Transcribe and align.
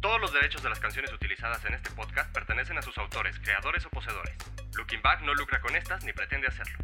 Todos 0.00 0.18
los 0.18 0.32
derechos 0.32 0.62
de 0.62 0.70
las 0.70 0.80
canciones 0.80 1.12
utilizadas 1.12 1.62
en 1.66 1.74
este 1.74 1.90
podcast 1.90 2.32
pertenecen 2.32 2.78
a 2.78 2.82
sus 2.82 2.96
autores, 2.96 3.38
creadores 3.38 3.84
o 3.84 3.90
poseedores. 3.90 4.34
Looking 4.74 5.02
Back 5.02 5.20
no 5.22 5.34
lucra 5.34 5.60
con 5.60 5.76
estas 5.76 6.02
ni 6.04 6.12
pretende 6.14 6.46
hacerlo. 6.46 6.78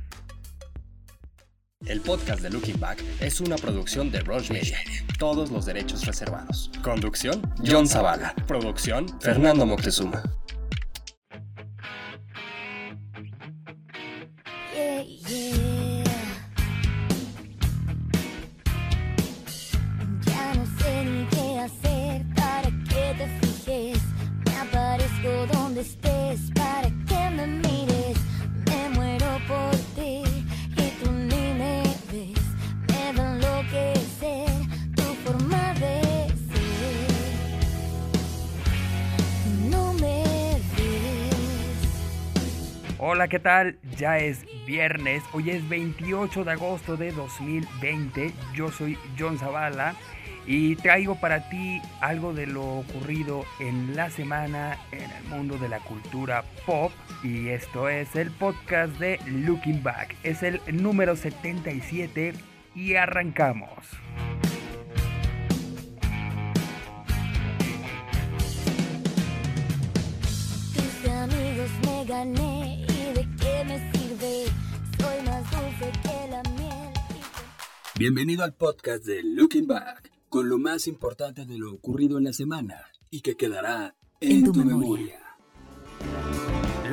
El 1.86 2.02
podcast 2.02 2.42
de 2.42 2.50
Looking 2.50 2.78
Back 2.78 3.02
es 3.20 3.40
una 3.40 3.56
producción 3.56 4.10
de 4.10 4.20
Rush 4.20 4.50
Media. 4.50 4.78
Todos 5.18 5.50
los 5.50 5.64
derechos 5.64 6.04
reservados. 6.04 6.70
Conducción, 6.82 7.40
John 7.64 7.88
Zavala. 7.88 8.34
Producción, 8.46 9.06
Fernando 9.20 9.64
Moctezuma. 9.64 10.22
Hola, 42.98 43.28
¿qué 43.28 43.38
tal? 43.38 43.78
Ya 43.96 44.18
es 44.18 44.44
viernes, 44.66 45.22
hoy 45.32 45.50
es 45.50 45.66
28 45.68 46.44
de 46.44 46.52
agosto 46.52 46.96
de 46.96 47.12
2020. 47.12 48.32
Yo 48.54 48.70
soy 48.70 48.98
John 49.18 49.38
Zavala 49.38 49.94
y 50.46 50.76
traigo 50.76 51.16
para 51.20 51.48
ti 51.48 51.80
algo 52.00 52.32
de 52.32 52.46
lo 52.46 52.64
ocurrido 52.78 53.44
en 53.58 53.96
la 53.96 54.10
semana 54.10 54.78
en 54.92 55.10
el 55.10 55.24
mundo 55.24 55.58
de 55.58 55.68
la 55.68 55.80
cultura 55.80 56.44
pop. 56.64 56.92
Y 57.24 57.48
esto 57.48 57.88
es 57.88 58.14
el 58.14 58.30
podcast 58.30 58.92
de 58.98 59.18
Looking 59.26 59.82
Back. 59.82 60.14
Es 60.22 60.42
el 60.42 60.60
número 60.72 61.16
77 61.16 62.34
y 62.74 62.94
arrancamos. 62.94 63.70
Tus 70.74 71.10
amigos 71.10 71.70
me 71.84 72.04
gané 72.04 72.84
y 72.88 73.12
de 73.14 73.28
qué 73.40 73.64
me 73.66 73.78
sirve. 73.92 74.44
Soy 74.98 75.22
más 75.26 75.42
dulce 75.50 75.92
que 76.02 76.30
la 76.30 76.42
miel. 76.56 76.92
y- 77.94 77.98
Bienvenido 77.98 78.44
al 78.44 78.54
podcast 78.54 79.04
de 79.04 79.22
Looking 79.22 79.66
Back, 79.66 80.10
con 80.36 80.50
lo 80.50 80.58
más 80.58 80.86
importante 80.86 81.46
de 81.46 81.56
lo 81.56 81.72
ocurrido 81.72 82.18
en 82.18 82.24
la 82.24 82.32
semana 82.34 82.90
y 83.08 83.22
que 83.22 83.38
quedará 83.38 83.94
en, 84.20 84.44
tu, 84.44 84.52
memoria. 84.52 85.18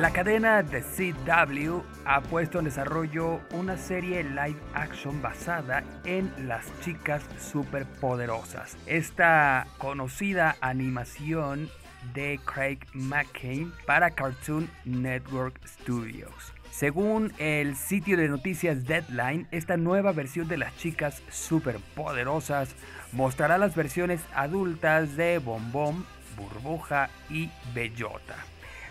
La 0.00 0.14
cadena 0.14 0.62
de 0.62 0.80
CW 0.80 1.82
ha 2.06 2.22
puesto 2.22 2.58
en 2.58 2.64
desarrollo 2.64 3.42
una 3.52 3.76
serie 3.76 4.24
live 4.24 4.56
action 4.72 5.20
basada 5.20 5.84
en 6.06 6.32
las 6.48 6.64
chicas 6.80 7.22
superpoderosas. 7.38 8.78
Esta 8.86 9.66
conocida 9.76 10.56
animación 10.62 11.68
de 12.14 12.40
Craig 12.46 12.78
McCain 12.94 13.74
para 13.84 14.12
Cartoon 14.12 14.70
Network 14.86 15.60
Studios. 15.66 16.32
Según 16.70 17.32
el 17.38 17.76
sitio 17.76 18.16
de 18.16 18.28
noticias 18.28 18.84
Deadline, 18.84 19.46
esta 19.52 19.76
nueva 19.76 20.12
versión 20.12 20.48
de 20.48 20.56
las 20.56 20.76
chicas 20.76 21.22
superpoderosas 21.30 22.74
mostrará 23.14 23.58
las 23.58 23.74
versiones 23.74 24.20
adultas 24.34 25.16
de 25.16 25.38
Bombón, 25.38 26.04
Burbuja 26.36 27.10
y 27.30 27.50
Bellota. 27.74 28.36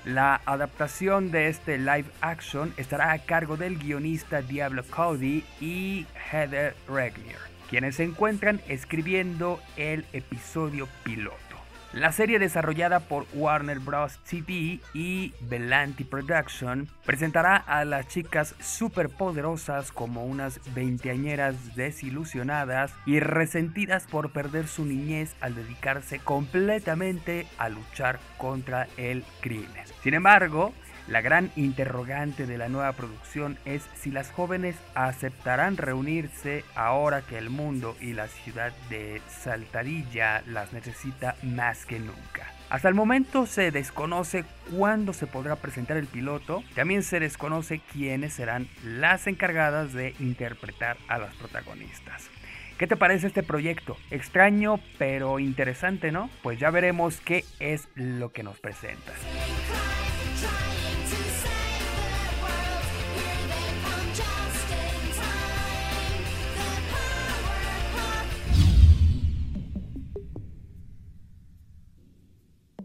La 0.06 0.42
adaptación 0.46 1.32
de 1.32 1.48
este 1.48 1.78
live 1.78 2.06
action 2.22 2.74
estará 2.78 3.12
a 3.12 3.20
cargo 3.20 3.56
del 3.56 3.78
guionista 3.78 4.42
Diablo 4.42 4.83
Cody 4.89 5.45
y 5.62 6.06
Heather 6.32 6.76
Regnier, 6.89 7.39
quienes 7.70 7.95
se 7.95 8.04
encuentran 8.04 8.60
escribiendo 8.67 9.62
el 9.78 10.06
episodio 10.12 10.89
piloto. 11.04 11.52
La 11.93 12.11
serie 12.11 12.39
desarrollada 12.39 13.02
por 13.02 13.27
Warner 13.36 13.77
Bros. 13.77 14.17
TV 14.27 14.80
y 14.95 15.31
Belanti 15.42 16.04
Production 16.04 16.89
presentará 17.05 17.55
a 17.55 17.86
las 17.86 18.08
chicas 18.08 18.55
superpoderosas 18.59 19.92
como 19.92 20.26
unas 20.26 20.59
veinteañeras 20.73 21.76
desilusionadas 21.76 22.92
y 23.05 23.20
resentidas 23.20 24.08
por 24.08 24.32
perder 24.32 24.67
su 24.67 24.86
niñez 24.86 25.36
al 25.39 25.53
dedicarse 25.53 26.17
completamente 26.17 27.45
a 27.59 27.70
luchar 27.70 28.20
contra 28.39 28.87
el 28.98 29.23
crimen. 29.42 29.86
Sin 30.02 30.15
embargo, 30.15 30.73
la 31.08 31.21
gran 31.21 31.52
interrogante 31.55 32.45
de 32.45 32.58
la 32.58 32.69
nueva 32.69 32.93
producción 32.93 33.58
es 33.65 33.83
si 33.95 34.11
las 34.11 34.31
jóvenes 34.31 34.75
aceptarán 34.95 35.77
reunirse 35.77 36.64
ahora 36.75 37.21
que 37.21 37.37
el 37.37 37.49
mundo 37.49 37.95
y 37.99 38.14
la 38.14 38.27
ciudad 38.27 38.71
de 38.89 39.21
Saltadilla 39.27 40.43
las 40.47 40.71
necesita 40.73 41.36
más 41.43 41.86
que 41.86 41.99
nunca. 41.99 42.47
Hasta 42.69 42.87
el 42.87 42.95
momento 42.95 43.45
se 43.45 43.69
desconoce 43.69 44.45
cuándo 44.71 45.14
se 45.14 45.27
podrá 45.27 45.58
presentar 45.58 45.97
el 45.97 46.08
piloto, 46.08 46.64
también 46.73 47.03
se 47.03 47.20
desconoce 47.20 47.81
quiénes 47.91 48.33
serán 48.33 48.67
las 48.83 49.27
encargadas 49.27 49.93
de 49.93 50.15
interpretar 50.20 50.97
a 51.08 51.20
las 51.20 51.35
protagonistas. 51.35 52.30
¿Qué 52.77 52.87
te 52.87 52.95
parece 52.95 53.27
este 53.27 53.43
proyecto? 53.43 53.95
Extraño 54.09 54.80
pero 54.97 55.37
interesante, 55.39 56.11
¿no? 56.11 56.30
Pues 56.41 56.59
ya 56.59 56.71
veremos 56.71 57.21
qué 57.21 57.45
es 57.59 57.87
lo 57.93 58.31
que 58.31 58.41
nos 58.41 58.59
presentas. 58.59 59.15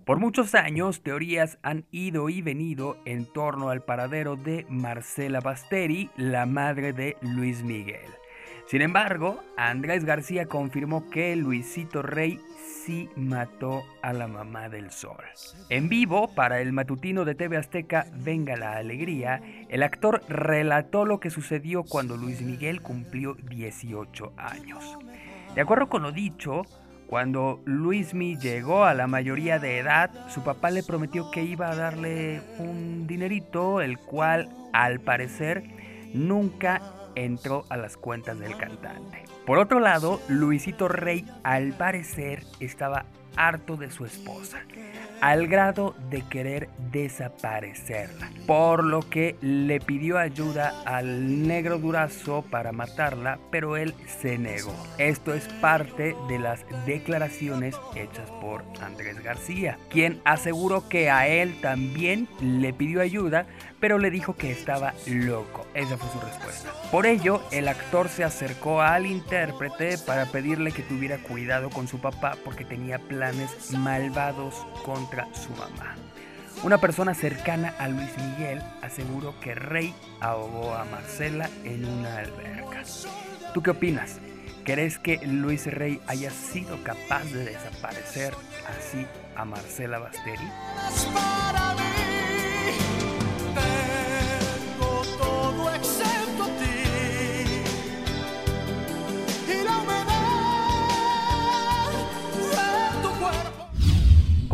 Por 0.09 0.21
muchos 0.21 0.55
años, 0.55 1.03
teorías 1.03 1.59
han 1.63 1.85
ido 1.91 2.31
y 2.31 2.41
venido 2.41 2.97
en 3.05 3.27
torno 3.27 3.69
al 3.69 3.83
paradero 3.83 4.37
de 4.37 4.65
Marcela 4.71 5.41
Basteri, 5.41 6.09
la 6.17 6.47
madre 6.47 6.95
de 6.95 7.19
Luis 7.21 7.63
Miguel. 7.63 8.09
Sin 8.69 8.81
embargo, 8.81 9.39
Andrés 9.59 10.07
García 10.07 10.47
confirmó 10.47 11.11
que 11.11 11.37
Luisito 11.37 12.01
Rey 12.01 12.41
sí 12.87 13.11
mató 13.17 13.83
a 14.01 14.15
la 14.15 14.29
mamá 14.29 14.71
del 14.71 14.91
sol. 14.93 15.23
En 15.69 15.91
vivo, 15.91 16.35
para 16.35 16.63
el 16.63 16.73
matutino 16.73 17.27
de 17.27 17.35
TV 17.35 17.59
Azteca 17.59 18.07
Venga 18.15 18.57
la 18.57 18.79
Alegría, 18.79 19.43
el 19.69 19.83
actor 19.83 20.23
relató 20.27 21.05
lo 21.05 21.21
que 21.21 21.29
sucedió 21.29 21.83
cuando 21.83 22.17
Luis 22.17 22.41
Miguel 22.41 22.81
cumplió 22.81 23.35
18 23.35 24.33
años. 24.39 24.97
De 25.55 25.61
acuerdo 25.61 25.91
con 25.91 26.03
lo 26.03 26.13
dicho, 26.13 26.63
cuando 27.09 27.63
Luismi 27.65 28.37
llegó 28.37 28.85
a 28.85 28.93
la 28.93 29.07
mayoría 29.07 29.59
de 29.59 29.79
edad, 29.79 30.11
su 30.29 30.45
papá 30.45 30.71
le 30.71 30.83
prometió 30.83 31.31
que 31.31 31.43
iba 31.43 31.71
a 31.71 31.75
darle 31.75 32.43
un 32.59 33.07
dinerito, 33.07 33.81
el 33.81 33.99
cual 33.99 34.51
al 34.75 35.01
parecer 35.01 35.65
nunca 36.13 36.83
entró 37.15 37.65
a 37.71 37.79
las 37.79 37.97
cuentas 37.97 38.39
del 38.39 38.57
cantante. 38.59 39.25
Por 39.47 39.59
otro 39.59 39.81
lado, 39.81 40.21
Luisito 40.29 40.87
Rey 40.87 41.25
al 41.45 41.73
parecer 41.73 42.45
estaba 42.61 43.07
harto 43.37 43.79
de 43.79 43.91
su 43.91 44.05
esposa, 44.05 44.59
al 45.21 45.49
grado 45.49 45.95
de 46.11 46.23
querer 46.23 46.69
desaparecerla, 46.91 48.31
por 48.47 48.85
lo 48.85 49.09
que 49.09 49.37
le 49.41 49.81
pidió 49.81 50.19
ayuda 50.19 50.75
al 50.85 51.47
negro 51.47 51.79
durazo 51.79 52.43
para 52.43 52.73
matarla, 52.73 53.39
pero 53.51 53.77
él 53.77 53.95
se 54.21 54.39
negó. 54.39 54.75
Esto 54.99 55.35
es 55.35 55.49
parte 55.61 56.15
de 56.29 56.39
las 56.39 56.65
declaraciones 56.87 57.75
hechas 57.95 58.31
por 58.41 58.65
Andrés 58.81 59.23
García, 59.23 59.79
quien 59.91 60.21
aseguró 60.25 60.89
que 60.89 61.11
a 61.11 61.27
él 61.27 61.61
también 61.61 62.29
le 62.41 62.73
pidió 62.73 63.01
ayuda, 63.01 63.47
pero 63.81 63.99
le 63.99 64.11
dijo 64.11 64.35
que 64.35 64.51
estaba 64.51 64.95
loco. 65.07 65.67
Esa 65.75 65.97
fue 65.97 66.11
su 66.11 66.21
respuesta. 66.27 66.73
Por 66.91 67.07
ello, 67.07 67.43
el 67.53 67.69
actor 67.69 68.09
se 68.09 68.25
acercó 68.25 68.81
al 68.81 69.07
intérprete 69.07 69.99
para 69.99 70.27
pedirle 70.27 70.73
que 70.73 70.83
tuviera 70.83 71.19
cuidado 71.19 71.71
con 71.71 71.87
su 71.87 72.01
papá 72.01 72.37
porque 72.45 72.65
tenía 72.65 72.99
planes 72.99 73.73
malvados 73.73 74.67
contra 75.09 75.27
su 75.35 75.51
mamá. 75.51 75.95
Una 76.63 76.79
persona 76.79 77.15
cercana 77.15 77.75
a 77.79 77.89
Luis 77.89 78.11
Miguel 78.19 78.61
aseguró 78.83 79.39
que 79.41 79.55
Rey 79.55 79.95
ahogó 80.21 80.75
a 80.75 80.85
Marcela 80.85 81.49
en 81.65 81.85
una 81.85 82.19
alberca. 82.19 82.83
¿Tú 83.55 83.63
qué 83.63 83.71
opinas? 83.71 84.19
¿Crees 84.65 84.99
que 84.99 85.19
Luis 85.27 85.67
Rey 85.67 86.01
haya 86.09 86.31
sido 86.31 86.83
capaz 86.83 87.25
de 87.25 87.45
desaparecer 87.45 88.35
así 88.69 89.07
a 89.37 89.45
Marcela 89.45 89.99
Basteri? 89.99 90.49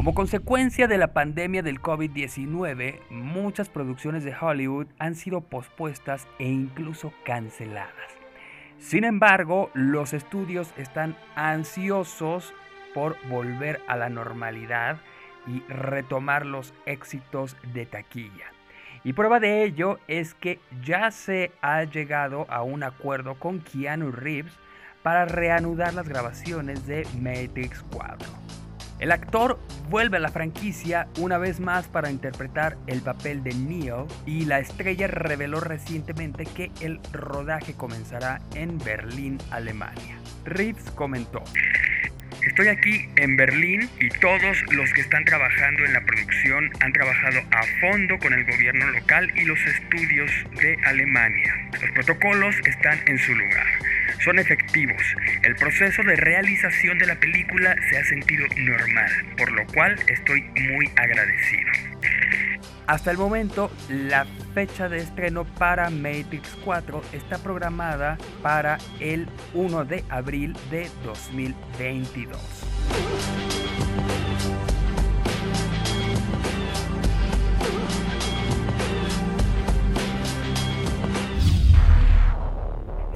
Como 0.05 0.15
consecuencia 0.15 0.87
de 0.87 0.99
la 0.99 1.15
pandemia 1.15 1.63
del 1.63 1.81
COVID-19, 1.81 3.09
muchas 3.09 3.71
producciones 3.71 4.23
de 4.23 4.37
Hollywood 4.39 4.87
han 4.99 5.15
sido 5.15 5.41
pospuestas 5.41 6.29
e 6.39 6.47
incluso 6.47 7.15
canceladas. 7.25 8.13
Sin 8.79 9.05
embargo, 9.05 9.71
los 9.73 10.13
estudios 10.13 10.75
están 10.77 11.17
ansiosos 11.37 12.53
por 12.93 13.17
volver 13.31 13.81
a 13.89 13.97
la 13.97 14.11
normalidad 14.11 14.99
y 15.47 15.61
retomar 15.73 16.45
los 16.45 16.75
éxitos 16.85 17.57
de 17.73 17.87
taquilla. 17.87 18.53
Y 19.05 19.15
prueba 19.15 19.41
de 19.41 19.65
ello 19.65 19.99
es 20.07 20.35
que 20.35 20.61
ya 20.83 21.11
se 21.13 21.51
ha 21.63 21.83
llegado 21.85 22.45
a 22.51 22.63
un 22.63 22.83
acuerdo 22.83 23.37
con 23.37 23.61
Keanu 23.61 24.13
Reeves 24.13 24.53
para 25.03 25.25
reanudar 25.25 25.95
las 25.95 26.07
grabaciones 26.07 26.87
de 26.87 27.07
Matrix 27.19 27.83
4. 27.91 28.64
El 28.99 29.13
actor 29.13 29.59
vuelve 29.91 30.17
a 30.17 30.21
la 30.21 30.31
franquicia 30.31 31.09
una 31.19 31.39
vez 31.39 31.61
más 31.61 31.87
para 31.87 32.11
interpretar 32.11 32.77
el 32.87 33.01
papel 33.01 33.43
de 33.43 33.55
Neo 33.55 34.07
y 34.25 34.45
la 34.45 34.61
estrella 34.61 35.09
reveló 35.09 35.61
recientemente 35.61 36.47
que 36.47 36.71
el 36.81 37.01
rodaje 37.13 37.75
comenzará 37.75 38.41
en 38.55 38.79
Berlín, 38.79 39.39
Alemania. 39.51 40.17
Reeves 40.45 40.91
comentó, 40.95 41.43
Estoy 42.47 42.69
aquí 42.69 43.09
en 43.17 43.37
Berlín 43.37 43.89
y 43.99 44.09
todos 44.21 44.63
los 44.73 44.93
que 44.93 45.01
están 45.01 45.25
trabajando 45.25 45.85
en 45.85 45.95
la 45.95 46.01
producción 46.03 46.71
han 46.81 46.93
trabajado 46.93 47.41
a 47.51 47.63
fondo 47.81 48.19
con 48.19 48.35
el 48.35 48.45
gobierno 48.45 48.87
local 48.91 49.31
y 49.35 49.45
los 49.45 49.59
estudios 49.61 50.31
de 50.61 50.77
Alemania. 50.85 51.71
Los 51.81 51.91
protocolos 51.93 52.55
están 52.67 53.01
en 53.07 53.19
su 53.19 53.35
lugar. 53.35 53.67
Son 54.25 54.39
efectivos. 54.39 55.03
El 55.43 55.55
proceso 55.55 56.03
de 56.03 56.17
realización 56.17 56.99
de 56.99 57.07
la 57.07 57.17
película 57.17 57.77
se 57.91 57.99
ha 57.99 58.05
sentido 58.05 58.47
normal, 58.57 59.11
por 59.37 59.53
lo 59.53 59.67
cual 59.67 59.97
estoy 60.09 60.41
muy 60.55 60.91
agradecido. 60.97 61.71
Hasta 62.87 63.11
el 63.11 63.19
momento, 63.19 63.71
la 63.91 64.25
fecha 64.55 64.89
de 64.89 64.99
estreno 64.99 65.45
para 65.45 65.91
Matrix 65.91 66.57
4 66.65 67.03
está 67.13 67.37
programada 67.39 68.17
para 68.43 68.79
el 68.99 69.29
1 69.53 69.85
de 69.85 70.05
abril 70.09 70.57
de 70.71 70.89
2022. 71.05 72.39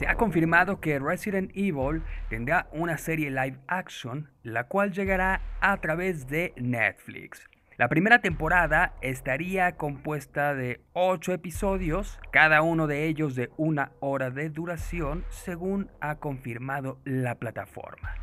Ha 0.08 0.14
confirmado 0.14 0.80
que 0.80 0.98
Resident 0.98 1.50
Evil 1.54 2.02
tendrá 2.30 2.66
una 2.72 2.96
serie 2.96 3.30
live 3.30 3.58
action, 3.66 4.30
la 4.42 4.64
cual 4.64 4.90
llegará 4.92 5.42
a 5.60 5.76
través 5.76 6.26
de 6.28 6.54
Netflix. 6.56 7.46
La 7.76 7.88
primera 7.88 8.20
temporada 8.20 8.94
estaría 9.02 9.76
compuesta 9.76 10.54
de 10.54 10.80
8 10.94 11.34
episodios, 11.34 12.18
cada 12.32 12.62
uno 12.62 12.86
de 12.86 13.04
ellos 13.04 13.34
de 13.34 13.50
una 13.58 13.92
hora 14.00 14.30
de 14.30 14.48
duración, 14.48 15.26
según 15.28 15.90
ha 16.00 16.14
confirmado 16.16 16.98
la 17.04 17.34
plataforma. 17.34 18.14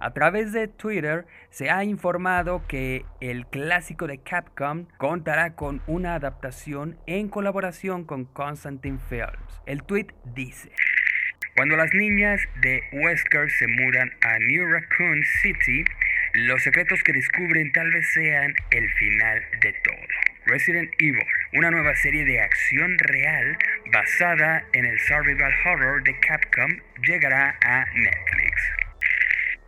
A 0.00 0.12
través 0.12 0.52
de 0.52 0.68
Twitter 0.68 1.26
se 1.50 1.70
ha 1.70 1.82
informado 1.82 2.62
que 2.68 3.04
el 3.20 3.48
clásico 3.48 4.06
de 4.06 4.18
Capcom 4.18 4.86
contará 4.96 5.56
con 5.56 5.82
una 5.88 6.14
adaptación 6.14 6.96
en 7.06 7.28
colaboración 7.28 8.04
con 8.04 8.24
Constantine 8.24 9.00
Films. 9.00 9.60
El 9.66 9.82
tweet 9.82 10.06
dice: 10.24 10.70
Cuando 11.58 11.76
las 11.76 11.92
niñas 11.92 12.40
de 12.60 12.84
Wesker 12.92 13.50
se 13.50 13.66
mudan 13.66 14.12
a 14.22 14.38
New 14.38 14.64
Raccoon 14.64 15.24
City, 15.42 15.84
los 16.34 16.62
secretos 16.62 17.02
que 17.02 17.12
descubren 17.12 17.72
tal 17.72 17.90
vez 17.90 18.08
sean 18.12 18.54
el 18.70 18.88
final 18.92 19.42
de 19.60 19.72
todo. 19.82 19.96
Resident 20.46 20.88
Evil, 21.00 21.26
una 21.54 21.72
nueva 21.72 21.96
serie 21.96 22.24
de 22.24 22.40
acción 22.40 22.96
real 23.00 23.58
basada 23.92 24.64
en 24.72 24.84
el 24.84 25.00
survival 25.00 25.52
horror 25.66 26.04
de 26.04 26.16
Capcom, 26.20 26.70
llegará 27.04 27.58
a 27.64 27.86
Netflix. 27.92 28.62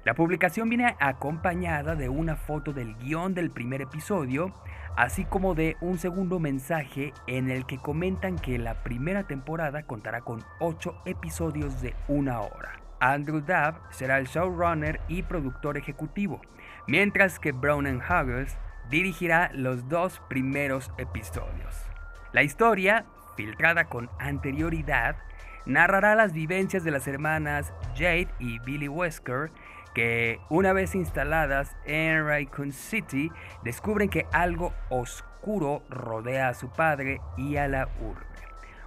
La 0.04 0.14
publicación 0.14 0.68
viene 0.68 0.94
acompañada 1.00 1.96
de 1.96 2.08
una 2.08 2.36
foto 2.36 2.72
del 2.72 2.94
guion 2.98 3.34
del 3.34 3.50
primer 3.50 3.82
episodio, 3.82 4.54
así 4.96 5.24
como 5.24 5.54
de 5.54 5.76
un 5.80 5.98
segundo 5.98 6.38
mensaje 6.38 7.12
en 7.26 7.50
el 7.50 7.66
que 7.66 7.78
comentan 7.78 8.38
que 8.38 8.58
la 8.58 8.82
primera 8.82 9.24
temporada 9.24 9.84
contará 9.84 10.20
con 10.22 10.44
8 10.58 11.02
episodios 11.06 11.80
de 11.80 11.94
una 12.08 12.40
hora. 12.40 12.80
Andrew 13.00 13.40
Dabb 13.40 13.76
será 13.90 14.18
el 14.18 14.26
showrunner 14.26 15.00
y 15.08 15.22
productor 15.22 15.78
ejecutivo, 15.78 16.40
mientras 16.86 17.38
que 17.38 17.52
Brown 17.52 17.86
Huggles 17.86 18.56
dirigirá 18.90 19.50
los 19.54 19.88
dos 19.88 20.20
primeros 20.28 20.92
episodios. 20.98 21.86
La 22.32 22.42
historia, 22.42 23.06
filtrada 23.36 23.84
con 23.84 24.10
anterioridad, 24.18 25.16
narrará 25.64 26.14
las 26.14 26.32
vivencias 26.32 26.84
de 26.84 26.90
las 26.90 27.06
hermanas 27.06 27.72
Jade 27.94 28.28
y 28.38 28.58
Billy 28.60 28.88
Wesker, 28.88 29.50
que 29.94 30.40
una 30.48 30.72
vez 30.72 30.94
instaladas 30.94 31.76
en 31.84 32.26
Raccoon 32.26 32.72
City, 32.72 33.30
descubren 33.64 34.08
que 34.08 34.26
algo 34.32 34.72
oscuro 34.88 35.82
rodea 35.88 36.48
a 36.48 36.54
su 36.54 36.68
padre 36.68 37.20
y 37.36 37.56
a 37.56 37.68
la 37.68 37.88
urbe. 38.00 38.30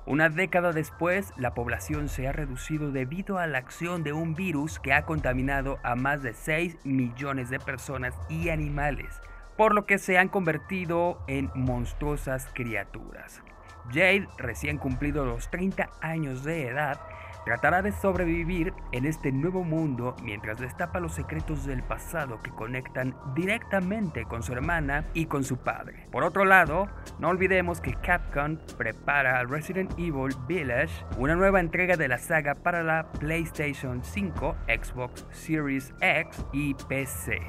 Una 0.06 0.28
década 0.28 0.74
después, 0.74 1.34
la 1.38 1.54
población 1.54 2.10
se 2.10 2.28
ha 2.28 2.34
reducido 2.34 2.92
debido 2.92 3.38
a 3.38 3.48
la 3.48 3.60
acción 3.60 4.04
de 4.04 4.12
un 4.12 4.36
virus 4.36 4.78
que 4.80 4.92
ha 4.92 5.06
contaminado 5.06 5.80
a 5.82 5.96
más 5.96 6.22
de 6.22 6.34
6 6.34 6.78
millones 6.84 7.50
de 7.50 7.60
personas 7.60 8.14
y 8.28 8.50
animales, 8.50 9.22
por 9.56 9.74
lo 9.74 9.86
que 9.86 10.00
se 10.00 10.18
han 10.18 10.28
convertido 10.28 11.24
en 11.28 11.50
monstruosas 11.56 12.50
criaturas. 12.54 13.42
Jade, 13.88 14.28
recién 14.38 14.78
cumplido 14.78 15.26
los 15.26 15.50
30 15.50 15.90
años 16.02 16.44
de 16.44 16.68
edad, 16.68 17.00
tratará 17.46 17.82
de 17.82 17.92
sobrevivir 17.92 18.74
en 18.92 19.06
este 19.06 19.32
nuevo 19.32 19.64
mundo 19.64 20.16
mientras 20.24 20.60
destapa 20.60 21.00
los 21.00 21.14
secretos 21.14 21.66
del 21.66 21.84
pasado 21.84 22.42
que 22.42 22.52
conectan 22.52 23.16
directamente 23.36 24.26
con 24.26 24.44
su 24.44 24.54
hermana 24.54 25.06
y 25.14 25.26
con 25.26 25.44
su 25.44 25.58
padre. 25.58 26.08
Por 26.12 26.24
otro 26.24 26.46
lado, 26.46 26.88
no 27.20 27.30
olvidemos 27.30 27.82
que 27.82 27.94
Capcom 27.94 28.58
prepara 28.78 29.44
Resident 29.44 29.92
Evil 29.98 30.36
Village, 30.48 31.06
una 31.18 31.36
nueva 31.36 31.60
entrega 31.60 31.98
de 31.98 32.08
la 32.08 32.18
saga 32.18 32.56
para 32.56 32.84
la 32.84 33.12
PlayStation 33.20 34.04
5, 34.04 34.56
Xbox 34.68 35.26
Series 35.32 35.94
X 36.02 36.46
y 36.54 36.74
PC. 36.74 37.40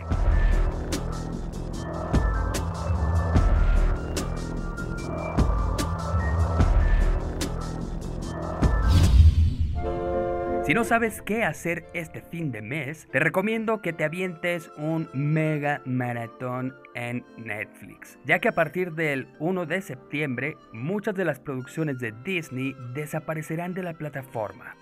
Si 10.67 10.73
no 10.73 10.83
sabes 10.85 11.21
qué 11.21 11.45
hacer 11.45 11.85
este 11.93 12.23
fin 12.23 12.51
de 12.51 12.63
mes, 12.63 13.07
te 13.13 13.19
recomiendo 13.19 13.83
que 13.83 13.93
te 13.93 14.03
avientes 14.03 14.71
un 14.79 15.11
mega 15.13 15.83
maratón 15.85 16.75
en 16.95 17.23
Netflix, 17.37 18.19
ya 18.25 18.39
que 18.39 18.49
a 18.49 18.55
partir 18.55 18.93
del 18.93 19.29
1 19.41 19.67
de 19.67 19.83
septiembre 19.83 20.57
muchas 20.73 21.15
de 21.17 21.27
las 21.27 21.39
producciones 21.39 21.99
de 21.99 22.15
Disney 22.25 22.75
desaparecerán 22.95 23.75
de 23.75 23.83
la 23.83 23.93
plataforma. 23.93 24.75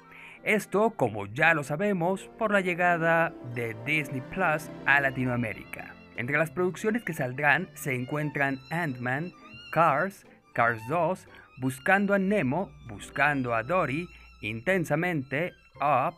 Esto, 0.45 0.91
como 0.91 1.27
ya 1.27 1.53
lo 1.53 1.65
sabemos, 1.65 2.31
por 2.39 2.53
la 2.53 2.61
llegada 2.61 3.35
de 3.53 3.75
Disney 3.85 4.21
Plus 4.21 4.71
a 4.87 5.01
Latinoamérica. 5.01 5.97
Entre 6.15 6.39
las 6.39 6.53
producciones 6.53 7.03
que 7.03 7.13
saldrán 7.13 7.69
se 7.75 7.93
encuentran 7.93 8.61
Ant-Man, 8.71 9.33
Cars, 9.73 10.27
Cars 10.53 10.81
2, 10.89 11.27
Buscando 11.59 12.15
a 12.15 12.21
Nemo, 12.21 12.71
Buscando 12.87 13.53
a 13.53 13.65
Dory, 13.65 14.07
Intensamente, 14.43 15.55
Up, 15.81 16.15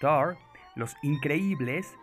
Thor, 0.00 0.36
Los 0.74 0.96
Increíbles, 1.02 1.96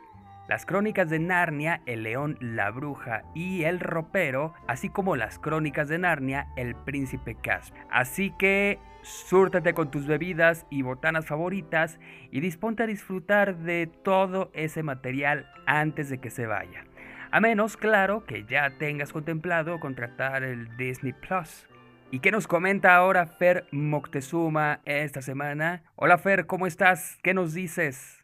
Las 0.47 0.65
Crónicas 0.65 1.09
de 1.09 1.19
Narnia, 1.19 1.81
El 1.85 2.03
León, 2.03 2.37
la 2.41 2.71
Bruja 2.71 3.23
y 3.33 3.63
El 3.63 3.79
Ropero, 3.79 4.53
así 4.67 4.89
como 4.89 5.15
Las 5.15 5.39
Crónicas 5.39 5.87
de 5.87 5.99
Narnia, 5.99 6.47
El 6.55 6.75
Príncipe 6.75 7.35
Caspian. 7.35 7.87
Así 7.89 8.33
que 8.37 8.79
súrtate 9.01 9.73
con 9.73 9.91
tus 9.91 10.07
bebidas 10.07 10.65
y 10.69 10.81
botanas 10.81 11.25
favoritas 11.25 11.99
y 12.31 12.39
disponte 12.39 12.83
a 12.83 12.87
disfrutar 12.87 13.57
de 13.57 13.87
todo 13.87 14.51
ese 14.53 14.83
material 14.83 15.49
antes 15.65 16.09
de 16.09 16.19
que 16.19 16.29
se 16.29 16.45
vaya. 16.45 16.85
A 17.31 17.39
menos, 17.39 17.77
claro, 17.77 18.25
que 18.25 18.45
ya 18.45 18.77
tengas 18.77 19.11
contemplado 19.11 19.79
contratar 19.79 20.43
el 20.43 20.77
Disney 20.77 21.13
Plus. 21.13 21.67
¿Y 22.13 22.19
qué 22.19 22.29
nos 22.29 22.45
comenta 22.45 22.95
ahora 22.95 23.25
Fer 23.25 23.65
Moctezuma 23.71 24.81
esta 24.85 25.23
semana? 25.23 25.83
Hola 25.95 26.19
Fer, 26.19 26.45
¿cómo 26.45 26.67
estás? 26.67 27.17
¿Qué 27.23 27.33
nos 27.33 27.55
dices? 27.55 28.23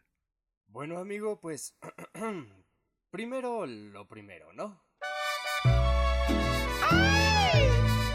Bueno, 0.68 1.00
amigo, 1.00 1.40
pues 1.42 1.76
primero 3.10 3.66
lo 3.66 4.08
primero, 4.08 4.54
¿no? 4.54 4.80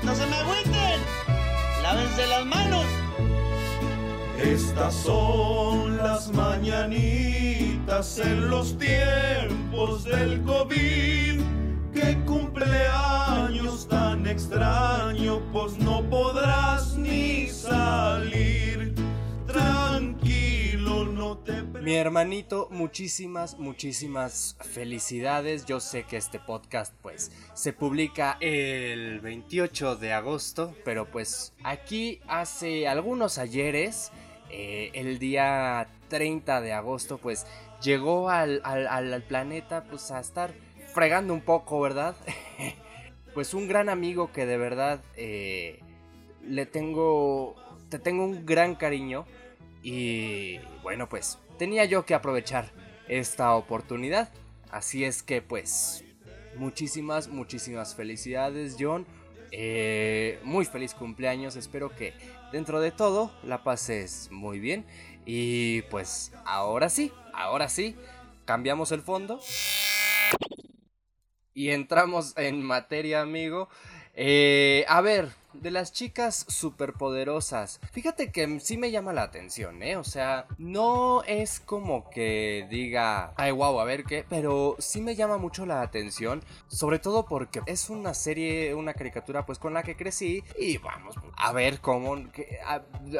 ¡No 0.04 0.14
se 0.14 0.26
me 0.28 0.36
agüiten! 0.36 1.00
¡Lávense 1.82 2.26
las 2.28 2.46
manos! 2.46 2.86
Estas 4.38 4.94
son 4.94 5.96
las 5.96 6.32
mañanitas 6.32 8.20
en 8.20 8.48
los 8.48 8.78
tiempos 8.78 10.04
del 10.04 10.40
COVID 10.44 11.63
que 14.38 15.14
lejos 15.20 15.78
no 15.78 16.02
podrás 16.10 16.96
ni 16.96 17.46
salir. 17.48 18.94
Tranquilo, 19.46 21.04
no 21.04 21.38
te 21.38 21.62
Mi 21.62 21.94
hermanito, 21.94 22.66
muchísimas, 22.72 23.56
muchísimas 23.58 24.56
felicidades. 24.60 25.66
Yo 25.66 25.78
sé 25.78 26.02
que 26.02 26.16
este 26.16 26.40
podcast 26.40 26.92
pues 27.00 27.30
se 27.54 27.72
publica 27.72 28.36
el 28.40 29.20
28 29.20 29.94
de 29.96 30.12
agosto, 30.12 30.74
pero 30.84 31.08
pues 31.08 31.52
aquí 31.62 32.20
hace 32.26 32.88
algunos 32.88 33.38
ayeres, 33.38 34.10
eh, 34.50 34.90
el 34.94 35.20
día 35.20 35.86
30 36.08 36.60
de 36.60 36.72
agosto, 36.72 37.18
pues 37.18 37.46
llegó 37.80 38.30
al, 38.30 38.60
al- 38.64 38.88
al 38.88 39.22
planeta 39.22 39.84
pues 39.84 40.10
a 40.10 40.18
estar 40.18 40.52
fregando 40.92 41.32
un 41.32 41.40
poco, 41.42 41.80
¿verdad? 41.80 42.16
pues 43.34 43.52
un 43.52 43.68
gran 43.68 43.88
amigo 43.88 44.32
que 44.32 44.46
de 44.46 44.56
verdad 44.56 45.02
eh, 45.16 45.80
le 46.42 46.66
tengo, 46.66 47.56
te 47.88 47.98
tengo 47.98 48.24
un 48.24 48.46
gran 48.46 48.76
cariño 48.76 49.26
y 49.82 50.58
bueno 50.82 51.08
pues 51.08 51.38
tenía 51.58 51.84
yo 51.84 52.06
que 52.06 52.14
aprovechar 52.14 52.72
esta 53.08 53.54
oportunidad. 53.54 54.30
Así 54.70 55.04
es 55.04 55.22
que 55.22 55.42
pues 55.42 56.04
muchísimas, 56.56 57.28
muchísimas 57.28 57.94
felicidades 57.94 58.76
John. 58.78 59.06
Eh, 59.56 60.40
muy 60.42 60.64
feliz 60.64 60.94
cumpleaños. 60.94 61.56
Espero 61.56 61.94
que 61.94 62.12
dentro 62.52 62.80
de 62.80 62.90
todo 62.90 63.32
la 63.44 63.62
pases 63.62 64.28
muy 64.30 64.58
bien. 64.58 64.84
Y 65.26 65.82
pues 65.82 66.32
ahora 66.44 66.88
sí, 66.88 67.12
ahora 67.32 67.68
sí, 67.68 67.96
cambiamos 68.44 68.92
el 68.92 69.00
fondo. 69.00 69.40
Y 71.54 71.70
entramos 71.70 72.36
en 72.36 72.62
materia, 72.62 73.20
amigo. 73.20 73.68
Eh, 74.14 74.84
a 74.88 75.00
ver, 75.00 75.28
de 75.54 75.70
las 75.70 75.92
chicas 75.92 76.44
superpoderosas. 76.48 77.80
Fíjate 77.92 78.30
que 78.30 78.60
sí 78.60 78.76
me 78.76 78.90
llama 78.90 79.12
la 79.12 79.22
atención, 79.22 79.82
¿eh? 79.82 79.96
O 79.96 80.04
sea, 80.04 80.46
no 80.58 81.22
es 81.24 81.60
como 81.60 82.10
que 82.10 82.66
diga, 82.70 83.32
ay, 83.36 83.52
wow, 83.52 83.80
a 83.80 83.84
ver 83.84 84.04
qué. 84.04 84.24
Pero 84.28 84.76
sí 84.78 85.00
me 85.00 85.14
llama 85.14 85.38
mucho 85.38 85.66
la 85.66 85.80
atención. 85.82 86.42
Sobre 86.68 86.98
todo 86.98 87.24
porque 87.26 87.60
es 87.66 87.90
una 87.90 88.14
serie, 88.14 88.74
una 88.74 88.94
caricatura, 88.94 89.46
pues 89.46 89.58
con 89.58 89.74
la 89.74 89.82
que 89.82 89.96
crecí. 89.96 90.42
Y 90.58 90.78
vamos, 90.78 91.16
a 91.36 91.52
ver 91.52 91.80
cómo, 91.80 92.16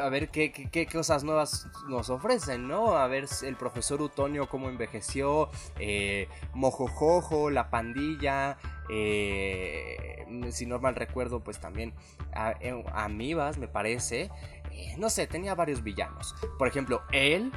a 0.01 0.09
ver 0.09 0.29
qué, 0.29 0.51
qué- 0.51 0.69
qué 0.69 0.85
cosas 0.87 1.23
nuevas 1.23 1.67
nos 1.87 2.09
ofrecen, 2.09 2.67
¿no? 2.67 2.95
A 2.97 3.07
ver 3.07 3.25
el 3.43 3.55
profesor 3.55 4.01
Utonio 4.01 4.47
cómo 4.49 4.69
envejeció. 4.69 5.49
Eh, 5.79 6.27
Mojojojo, 6.53 7.49
la 7.49 7.69
pandilla. 7.69 8.57
Eh, 8.89 10.25
si 10.51 10.65
no 10.65 10.79
mal 10.79 10.95
recuerdo, 10.95 11.41
pues 11.43 11.59
también 11.59 11.93
a- 12.33 12.51
eh, 12.59 12.83
Amibas, 12.93 13.57
me 13.57 13.67
parece. 13.67 14.29
Eh, 14.71 14.95
no 14.97 15.09
sé, 15.09 15.27
tenía 15.27 15.55
varios 15.55 15.83
villanos. 15.83 16.35
Por 16.57 16.67
ejemplo, 16.67 17.01
él, 17.11 17.51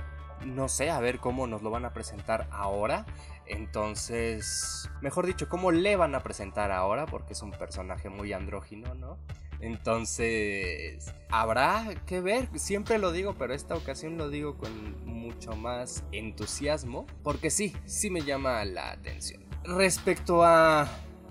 no 0.44 0.68
sé, 0.68 0.90
a 0.90 1.00
ver 1.00 1.18
cómo 1.18 1.46
nos 1.46 1.62
lo 1.62 1.70
van 1.70 1.84
a 1.84 1.92
presentar 1.92 2.46
ahora. 2.50 3.06
Entonces, 3.46 4.90
mejor 5.00 5.26
dicho, 5.26 5.48
cómo 5.48 5.70
le 5.72 5.96
van 5.96 6.14
a 6.14 6.20
presentar 6.20 6.70
ahora, 6.70 7.06
porque 7.06 7.32
es 7.32 7.42
un 7.42 7.50
personaje 7.50 8.08
muy 8.08 8.32
andrógino, 8.32 8.94
¿no? 8.94 9.18
Entonces, 9.60 11.12
habrá 11.30 11.84
que 12.06 12.20
ver, 12.20 12.48
siempre 12.58 12.98
lo 12.98 13.10
digo, 13.10 13.34
pero 13.36 13.54
esta 13.54 13.74
ocasión 13.74 14.16
lo 14.16 14.28
digo 14.30 14.56
con 14.56 15.04
mucho 15.06 15.52
más 15.56 16.04
entusiasmo, 16.12 17.06
porque 17.24 17.50
sí, 17.50 17.74
sí 17.84 18.10
me 18.10 18.20
llama 18.22 18.64
la 18.64 18.90
atención. 18.92 19.44
Respecto 19.64 20.44
a, 20.44 20.88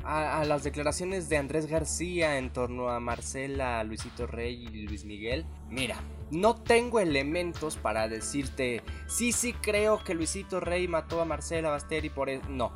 a, 0.08 0.40
a 0.40 0.46
las 0.46 0.64
declaraciones 0.64 1.30
de 1.30 1.38
Andrés 1.38 1.68
García 1.68 2.38
en 2.38 2.52
torno 2.52 2.90
a 2.90 3.00
Marcela, 3.00 3.84
Luisito 3.84 4.26
Rey 4.26 4.68
y 4.72 4.88
Luis 4.88 5.06
Miguel, 5.06 5.46
mira, 5.70 6.02
no 6.32 6.56
tengo 6.56 7.00
elementos 7.00 7.78
para 7.78 8.08
decirte, 8.08 8.82
sí, 9.08 9.32
sí 9.32 9.54
creo 9.54 10.04
que 10.04 10.14
Luisito 10.14 10.60
Rey 10.60 10.88
mató 10.88 11.22
a 11.22 11.26
Marcela 11.26 11.70
Basteri 11.70 12.10
por 12.10 12.30
eso. 12.30 12.48
No. 12.50 12.72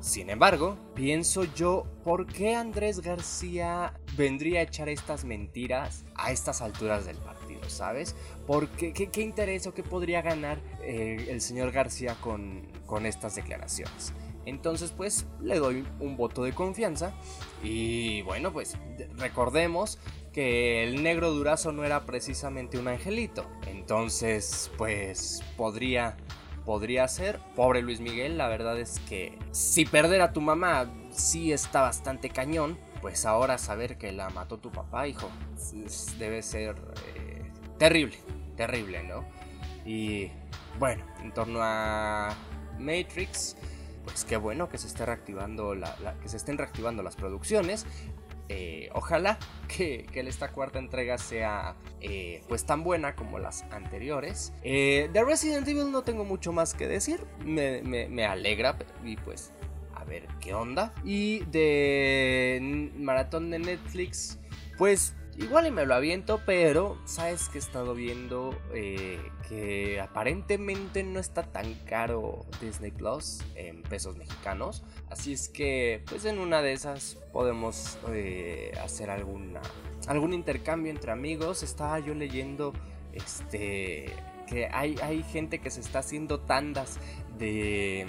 Sin 0.00 0.30
embargo, 0.30 0.76
pienso 0.96 1.44
yo, 1.54 1.86
¿por 2.02 2.26
qué 2.26 2.56
Andrés 2.56 3.00
García 3.00 3.92
vendría 4.16 4.58
a 4.58 4.62
echar 4.64 4.88
estas 4.88 5.24
mentiras 5.24 6.04
a 6.16 6.32
estas 6.32 6.60
alturas 6.60 7.06
del 7.06 7.18
partido, 7.18 7.68
¿sabes? 7.68 8.16
Porque, 8.44 8.92
¿qué, 8.92 9.10
qué 9.10 9.20
interés 9.20 9.68
o 9.68 9.74
qué 9.74 9.84
podría 9.84 10.20
ganar 10.20 10.58
eh, 10.82 11.28
el 11.28 11.40
señor 11.40 11.70
García 11.70 12.16
con, 12.20 12.66
con 12.84 13.06
estas 13.06 13.36
declaraciones? 13.36 14.12
Entonces, 14.46 14.92
pues, 14.96 15.26
le 15.40 15.58
doy 15.58 15.86
un 16.00 16.16
voto 16.16 16.42
de 16.44 16.52
confianza. 16.52 17.12
Y 17.62 18.22
bueno, 18.22 18.52
pues, 18.52 18.76
de- 18.96 19.08
recordemos 19.16 19.98
que 20.32 20.82
el 20.84 21.02
negro 21.02 21.30
durazo 21.32 21.72
no 21.72 21.84
era 21.84 22.04
precisamente 22.06 22.78
un 22.78 22.88
angelito. 22.88 23.46
Entonces, 23.66 24.70
pues, 24.78 25.42
podría 25.56 26.16
podría 26.64 27.08
ser. 27.08 27.40
Pobre 27.56 27.82
Luis 27.82 27.98
Miguel, 27.98 28.38
la 28.38 28.46
verdad 28.46 28.78
es 28.78 29.00
que 29.08 29.36
si 29.50 29.84
perder 29.84 30.20
a 30.20 30.32
tu 30.32 30.40
mamá 30.40 30.88
sí 31.10 31.52
está 31.52 31.80
bastante 31.80 32.30
cañón, 32.30 32.78
pues 33.00 33.26
ahora 33.26 33.58
saber 33.58 33.98
que 33.98 34.12
la 34.12 34.30
mató 34.30 34.58
tu 34.58 34.70
papá, 34.70 35.08
hijo, 35.08 35.28
debe 36.20 36.40
ser 36.42 36.76
eh, 37.16 37.42
terrible, 37.78 38.16
terrible, 38.56 39.02
¿no? 39.02 39.24
Y 39.84 40.30
bueno, 40.78 41.04
en 41.20 41.34
torno 41.34 41.58
a 41.62 42.32
Matrix, 42.78 43.56
pues 44.12 44.26
qué 44.26 44.36
bueno 44.36 44.68
que 44.68 44.76
se 44.76 44.86
esté 44.86 45.06
reactivando 45.06 45.74
la, 45.74 45.96
que 46.20 46.28
se 46.28 46.36
estén 46.36 46.58
reactivando 46.58 47.02
las 47.02 47.16
producciones. 47.16 47.86
Eh, 48.50 48.90
ojalá 48.92 49.38
que, 49.66 50.06
esta 50.12 50.48
cuarta 50.52 50.78
entrega 50.78 51.16
sea 51.16 51.74
eh, 52.02 52.42
pues 52.48 52.66
tan 52.66 52.84
buena 52.84 53.16
como 53.16 53.38
las 53.38 53.62
anteriores. 53.70 54.52
Eh, 54.62 55.08
de 55.10 55.24
Resident 55.24 55.66
Evil 55.66 55.90
no 55.90 56.02
tengo 56.02 56.24
mucho 56.24 56.52
más 56.52 56.74
que 56.74 56.86
decir. 56.86 57.24
Me, 57.44 57.80
me- 57.82 58.26
alegra 58.26 58.76
y 59.02 59.16
pues 59.16 59.52
a 59.94 60.04
ver 60.04 60.28
qué 60.40 60.52
onda. 60.52 60.92
Y 61.04 61.40
de 61.46 62.90
Maratón 62.98 63.50
de 63.50 63.60
Netflix, 63.60 64.38
pues 64.76 65.14
igual 65.38 65.66
y 65.66 65.70
me 65.70 65.86
lo 65.86 65.94
aviento, 65.94 66.40
pero 66.44 66.98
sabes 67.04 67.48
que 67.48 67.58
he 67.58 67.60
estado 67.60 67.94
viendo 67.94 68.58
eh, 68.74 69.18
que 69.48 70.00
aparentemente 70.00 71.02
no 71.02 71.20
está 71.20 71.42
tan 71.42 71.74
caro 71.84 72.44
Disney 72.60 72.90
Plus 72.90 73.40
en 73.54 73.82
pesos 73.82 74.16
mexicanos. 74.16 74.82
Así 75.10 75.32
es 75.32 75.48
que, 75.48 76.02
pues 76.08 76.24
en 76.24 76.38
una 76.38 76.62
de 76.62 76.72
esas 76.72 77.18
podemos 77.32 77.98
eh, 78.08 78.72
hacer 78.82 79.10
alguna, 79.10 79.60
algún 80.06 80.32
intercambio 80.32 80.90
entre 80.90 81.12
amigos. 81.12 81.62
Estaba 81.62 81.98
yo 81.98 82.14
leyendo 82.14 82.72
este, 83.12 84.12
que 84.46 84.68
hay, 84.72 84.96
hay 85.02 85.22
gente 85.22 85.60
que 85.60 85.70
se 85.70 85.80
está 85.80 86.00
haciendo 86.00 86.40
tandas 86.40 86.98
de, 87.38 88.06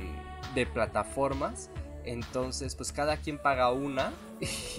de 0.55 0.65
plataformas. 0.65 1.69
Entonces, 2.05 2.75
pues 2.75 2.91
cada 2.91 3.17
quien 3.17 3.37
paga 3.37 3.71
una 3.71 4.13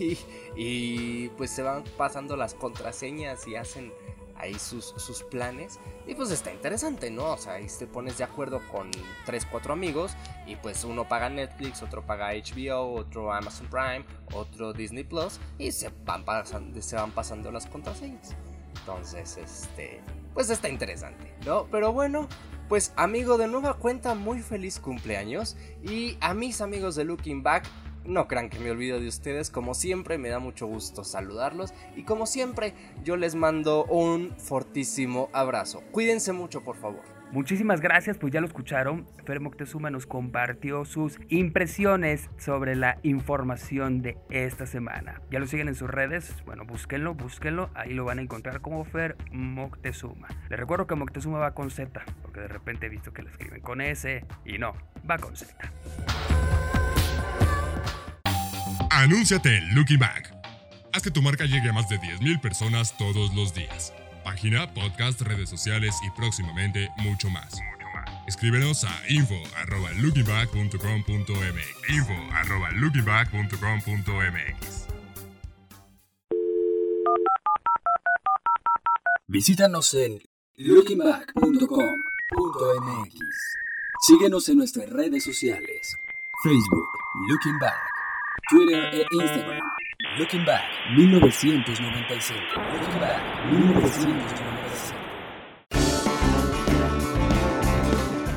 y, 0.57 1.29
pues 1.37 1.51
se 1.51 1.63
van 1.63 1.85
pasando 1.97 2.37
las 2.37 2.55
contraseñas 2.55 3.47
y 3.47 3.57
hacen 3.57 3.93
ahí 4.37 4.59
sus, 4.59 4.95
sus 4.97 5.23
planes. 5.23 5.79
Y 6.07 6.15
pues 6.15 6.31
está 6.31 6.53
interesante, 6.53 7.11
¿no? 7.11 7.33
O 7.33 7.39
sea, 7.39 7.55
ahí 7.55 7.67
te 7.79 7.87
pones 7.87 8.19
de 8.19 8.25
acuerdo 8.25 8.61
con 8.71 8.91
3, 9.25 9.47
4 9.51 9.73
amigos 9.73 10.13
y 10.47 10.57
pues 10.57 10.85
uno 10.85 11.09
paga 11.09 11.31
Netflix, 11.31 11.83
otro 11.83 12.05
paga 12.05 12.33
HBO, 12.33 12.95
otro 12.95 13.33
Amazon 13.33 13.69
Prime, 13.69 14.05
otro 14.33 14.73
Disney 14.73 15.05
Plus 15.05 15.41
y 15.59 15.73
se 15.73 15.91
van 16.05 16.25
pasando, 16.25 16.83
se 16.83 16.97
van 16.97 17.13
pasando 17.13 17.51
las 17.51 17.67
contraseñas. 17.67 18.35
Entonces, 18.81 19.39
este, 19.39 20.01
pues 20.35 20.51
está 20.51 20.69
interesante, 20.69 21.33
¿no? 21.47 21.67
Pero 21.71 21.93
bueno, 21.93 22.29
pues 22.69 22.93
amigo 22.97 23.39
de 23.39 23.49
nueva 23.49 23.75
cuenta, 23.75 24.15
muy 24.15 24.41
feliz 24.41 24.81
cumpleaños 24.81 25.57
y 25.83 26.17
a 26.21 26.35
mis 26.35 26.61
amigos 26.61 26.97
de 26.97 27.05
Looking 27.05 27.43
Back, 27.43 27.65
no 28.05 28.29
crean 28.29 28.51
que 28.51 28.59
me 28.59 28.71
olvido 28.71 29.01
de 29.01 29.09
ustedes, 29.09 29.51
como 29.51 29.75
siempre 29.75 30.19
me 30.19 30.29
da 30.29 30.39
mucho 30.39 30.67
gusto 30.67 31.05
saludarlos 31.05 31.73
y 31.97 32.05
como 32.05 32.27
siempre 32.27 32.75
yo 33.03 33.17
les 33.17 33.35
mando 33.35 33.85
un 33.85 34.35
fortísimo 34.39 35.31
abrazo. 35.33 35.83
Cuídense 35.91 36.33
mucho, 36.33 36.63
por 36.63 36.77
favor. 36.77 37.15
Muchísimas 37.35 37.81
gracias, 37.81 38.17
pues 38.17 38.33
ya 38.33 38.41
lo 38.41 38.47
escucharon. 38.47 39.07
Fer 39.25 39.41
Moctezuma 39.41 39.91
nos 39.91 40.07
compartió 40.07 40.85
sus 40.85 41.19
impresiones 41.29 42.31
sobre 42.37 42.77
la 42.77 42.99
información 43.03 44.03
de 44.03 44.17
esta 44.31 44.67
semana. 44.67 45.21
Ya 45.33 45.41
lo 45.41 45.49
siguen 45.49 45.67
en 45.67 45.75
sus 45.75 45.91
redes, 45.91 46.33
bueno, 46.47 46.65
búsquenlo, 46.65 47.15
búsquenlo, 47.15 47.71
ahí 47.75 47.93
lo 47.93 48.05
van 48.05 48.21
a 48.21 48.23
encontrar 48.23 48.61
como 48.61 48.85
Fer 48.85 49.17
Moctezuma. 49.33 50.29
Les 50.49 50.61
recuerdo 50.61 50.87
que 50.87 50.95
Moctezuma 50.95 51.39
va 51.39 51.55
con 51.55 51.71
Z, 51.71 52.05
porque 52.35 52.49
de 52.49 52.49
repente 52.49 52.87
he 52.87 52.89
visto 52.89 53.13
que 53.13 53.23
lo 53.23 53.31
escriben 53.31 53.61
con 53.61 53.81
S 53.81 54.25
y 54.45 54.59
no, 54.59 54.75
va 55.09 55.19
con 55.19 55.37
Z. 55.37 55.55
Anúnciate 58.91 59.57
en 59.57 59.73
Looking 59.75 60.01
Back. 60.01 60.35
Haz 60.93 61.03
que 61.03 61.11
tu 61.11 61.23
marca 61.23 61.45
llegue 61.45 61.71
a 61.71 61.73
más 61.73 61.89
de 61.89 61.99
10.000 62.01 62.41
personas 62.41 62.97
todos 62.97 63.35
los 63.35 63.53
días. 63.55 63.93
Página, 64.25 64.73
podcast, 64.75 65.21
redes 65.23 65.49
sociales 65.49 65.97
y 66.07 66.11
próximamente 66.11 66.91
mucho 66.99 67.31
más. 67.31 67.59
Escríbenos 68.27 68.85
a 68.85 68.93
info 69.09 69.41
arroba 69.57 69.91
lookingback.com.mx 69.93 71.91
info 71.91 72.15
arroba 72.33 72.71
lookingback.com.mx 72.73 74.89
Visítanos 79.27 79.95
en 79.95 80.21
Síguenos 84.07 84.49
en 84.49 84.59
nuestras 84.59 84.91
redes 84.91 85.25
sociales. 85.25 85.97
Facebook, 86.43 86.89
Looking 87.29 87.59
Back. 87.59 87.75
Twitter 88.51 88.85
e 88.93 89.07
Instagram. 89.13 89.61
Looking 90.19 90.45
Back 90.45 90.63
1995. 90.97 92.41
Looking 92.73 93.01
Back 93.01 93.23
1995. 93.51 95.05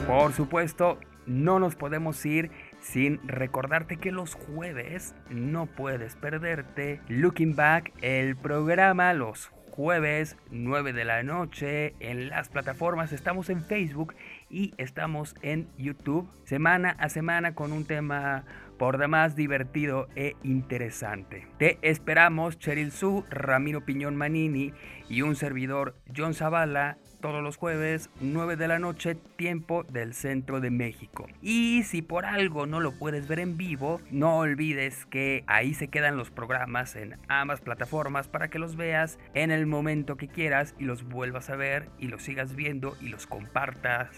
Por 0.07 0.31
supuesto, 0.33 0.99
no 1.25 1.59
nos 1.59 1.75
podemos 1.75 2.25
ir 2.25 2.49
sin 2.79 3.19
recordarte 3.27 3.97
que 3.97 4.13
los 4.13 4.35
jueves 4.35 5.15
no 5.29 5.65
puedes 5.65 6.15
perderte 6.15 7.01
Looking 7.09 7.55
Back, 7.55 7.91
el 8.01 8.37
programa 8.37 9.13
los 9.13 9.51
jueves 9.77 10.37
9 10.49 10.91
de 10.91 11.05
la 11.05 11.21
noche 11.21 11.93
en 11.99 12.29
las 12.29 12.49
plataformas. 12.49 13.13
Estamos 13.13 13.51
en 13.51 13.63
Facebook 13.63 14.15
y 14.49 14.73
estamos 14.79 15.35
en 15.43 15.69
YouTube 15.77 16.27
semana 16.45 16.95
a 16.97 17.09
semana 17.09 17.53
con 17.53 17.71
un 17.71 17.85
tema 17.85 18.43
por 18.79 18.97
demás 18.97 19.35
divertido 19.35 20.07
e 20.15 20.35
interesante. 20.41 21.47
Te 21.59 21.77
esperamos 21.83 22.57
Cheryl 22.57 22.91
Su, 22.91 23.23
Ramiro 23.29 23.85
Piñón 23.85 24.15
Manini 24.15 24.73
y 25.09 25.21
un 25.21 25.35
servidor 25.35 25.95
John 26.15 26.33
Zavala 26.33 26.97
todos 27.27 27.43
los 27.43 27.57
jueves 27.57 28.09
9 28.21 28.55
de 28.55 28.69
la 28.69 28.79
noche 28.79 29.15
tiempo 29.15 29.83
del 29.83 30.13
centro 30.13 30.61
de 30.61 30.71
México. 30.71 31.27
Y 31.41 31.83
si 31.83 32.01
por 32.01 32.23
algo 32.23 32.67
no 32.67 32.79
lo 32.79 32.93
puedes 32.93 33.27
ver 33.27 33.39
en 33.39 33.57
vivo, 33.57 33.99
no 34.11 34.37
olvides 34.37 35.05
que 35.07 35.43
ahí 35.45 35.73
se 35.73 35.89
quedan 35.89 36.15
los 36.15 36.31
programas 36.31 36.95
en 36.95 37.17
ambas 37.27 37.59
plataformas 37.59 38.29
para 38.29 38.47
que 38.47 38.59
los 38.59 38.77
veas 38.77 39.19
en 39.33 39.51
el 39.51 39.65
momento 39.65 40.15
que 40.15 40.29
quieras 40.29 40.73
y 40.79 40.85
los 40.85 41.03
vuelvas 41.03 41.49
a 41.49 41.57
ver 41.57 41.89
y 41.99 42.07
los 42.07 42.23
sigas 42.23 42.55
viendo 42.55 42.95
y 43.01 43.09
los 43.09 43.27
compartas 43.27 44.09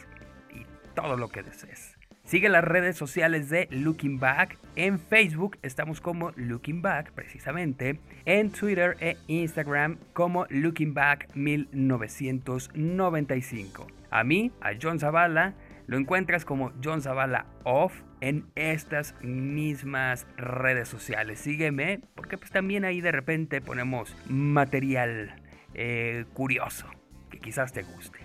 y 0.53 0.67
todo 0.93 1.17
lo 1.17 1.29
que 1.29 1.41
desees. 1.41 1.98
Sigue 2.29 2.47
las 2.47 2.63
redes 2.63 2.95
sociales 2.95 3.49
de 3.49 3.67
Looking 3.71 4.19
Back. 4.19 4.59
En 4.75 4.99
Facebook 4.99 5.57
estamos 5.63 5.99
como 5.99 6.29
Looking 6.35 6.83
Back, 6.83 7.11
precisamente. 7.13 7.99
En 8.25 8.51
Twitter 8.51 8.95
e 8.99 9.17
Instagram 9.25 9.97
como 10.13 10.45
Looking 10.51 10.93
Back 10.93 11.29
1995. 11.33 13.87
A 14.11 14.23
mí, 14.23 14.51
a 14.61 14.73
John 14.79 14.99
Zavala, 14.99 15.55
lo 15.87 15.97
encuentras 15.97 16.45
como 16.45 16.71
John 16.83 17.01
Zavala 17.01 17.47
Off 17.63 18.03
en 18.21 18.45
estas 18.53 19.15
mismas 19.23 20.27
redes 20.37 20.87
sociales. 20.87 21.39
Sígueme, 21.39 22.01
porque 22.13 22.37
pues 22.37 22.51
también 22.51 22.85
ahí 22.85 23.01
de 23.01 23.11
repente 23.11 23.59
ponemos 23.59 24.15
material 24.27 25.33
eh, 25.73 26.25
curioso 26.33 26.85
que 27.31 27.39
quizás 27.39 27.73
te 27.73 27.81
guste. 27.81 28.19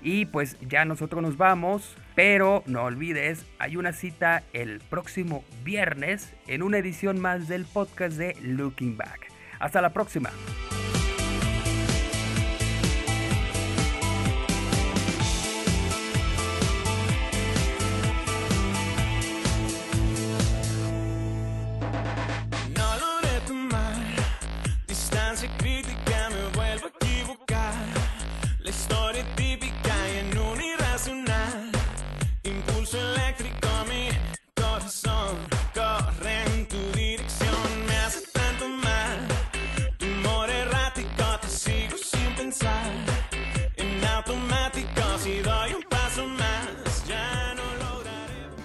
Y 0.00 0.26
pues 0.26 0.56
ya 0.60 0.84
nosotros 0.84 1.20
nos 1.22 1.36
vamos, 1.36 1.96
pero 2.18 2.64
no 2.66 2.82
olvides, 2.82 3.46
hay 3.60 3.76
una 3.76 3.92
cita 3.92 4.42
el 4.52 4.80
próximo 4.80 5.44
viernes 5.62 6.34
en 6.48 6.64
una 6.64 6.78
edición 6.78 7.20
más 7.20 7.46
del 7.46 7.64
podcast 7.64 8.16
de 8.16 8.36
Looking 8.42 8.96
Back. 8.96 9.28
Hasta 9.60 9.80
la 9.80 9.92
próxima. 9.92 10.32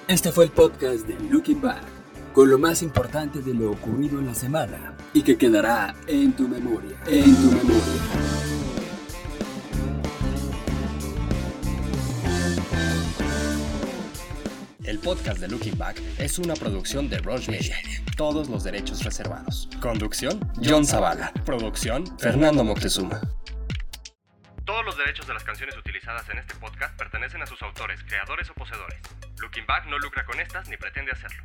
Este 0.08 0.34
fue 0.34 0.44
el 0.44 0.52
podcast 0.52 1.08
de 1.08 1.18
Looking 1.30 1.62
Back, 1.62 1.82
con 2.34 2.50
lo 2.50 2.60
más 2.60 2.82
importante 2.82 3.42
de 3.42 3.54
lo 3.54 3.72
ocurrido 3.72 4.20
en 4.20 4.26
la 4.26 4.34
semana 4.34 4.98
y 5.14 5.22
que 5.22 5.38
quedará 5.38 5.96
en 6.08 6.34
tu 6.34 6.46
memoria. 6.46 6.98
En 7.08 7.34
tu 7.36 7.52
memoria. 7.52 7.82
El 14.84 15.00
podcast 15.00 15.40
de 15.40 15.48
Looking 15.48 15.78
Back 15.78 16.02
es 16.18 16.38
una 16.38 16.56
producción 16.56 17.10
de 17.10 17.20
Roche 17.20 17.52
Media. 17.52 17.78
Todos 18.18 18.50
los 18.50 18.66
derechos 18.66 19.06
reservados. 19.06 19.70
Conducción, 19.82 20.38
John 20.62 20.86
Zavala. 20.86 21.32
Producción, 21.46 22.06
Fernando 22.20 22.66
Moctezuma. 22.66 23.22
Todos 24.66 24.86
los 24.86 24.98
derechos 24.98 25.26
de 25.28 25.34
las 25.34 25.46
canciones 25.46 25.78
utilizadas 25.78 26.28
en 26.30 26.40
este 26.40 26.56
podcast 26.56 26.98
pertenecen 26.98 27.42
a 27.42 27.46
sus 27.46 27.62
autores, 27.62 28.04
creadores 28.04 28.50
o 28.50 28.54
poseedores. 28.54 29.00
Looking 29.44 29.66
Back 29.66 29.88
no 29.88 30.00
lucra 30.00 30.24
con 30.24 30.40
estas 30.40 30.70
ni 30.70 30.78
pretende 30.78 31.12
hacerlo. 31.12 31.44